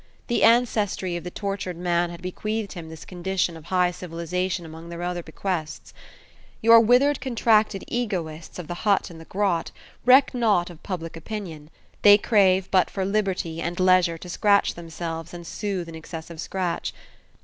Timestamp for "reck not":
10.03-10.71